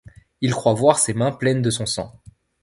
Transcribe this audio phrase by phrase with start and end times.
[0.41, 2.11] Il croit voir ses mains pleines de son sang.